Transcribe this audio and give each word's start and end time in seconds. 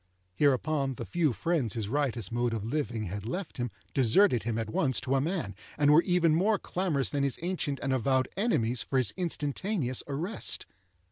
Hereupon, 0.33 0.95
the 0.95 1.05
few 1.05 1.31
friends 1.31 1.75
his 1.75 1.87
riotous 1.87 2.31
mode 2.31 2.55
of 2.55 2.65
living 2.65 3.03
had 3.03 3.23
left 3.23 3.57
him 3.57 3.69
deserted 3.93 4.41
him 4.41 4.57
at 4.57 4.71
once 4.71 4.99
to 5.01 5.13
a 5.13 5.21
man, 5.21 5.53
and 5.77 5.91
were 5.93 6.01
even 6.01 6.33
more 6.33 6.57
clamorous 6.57 7.11
than 7.11 7.21
his 7.21 7.37
ancient 7.43 7.79
and 7.83 7.93
avowed 7.93 8.27
enemies 8.35 8.81
for 8.81 8.97
his 8.97 9.13
instantaneous 9.15 10.01
arrest. 10.07 10.65